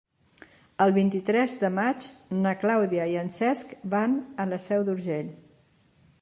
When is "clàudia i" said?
2.63-3.15